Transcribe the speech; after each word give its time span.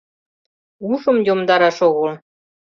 Ушым 0.89 1.17
йомдараш 1.27 1.77
огыл... 1.87 2.11